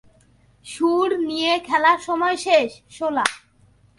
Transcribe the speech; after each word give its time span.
শুঁড় 0.65 1.13
নিয়ে 1.27 1.51
খেলার 1.59 1.99
সময় 1.99 2.37
শেষ, 2.37 2.69
শোলা। 2.89 3.25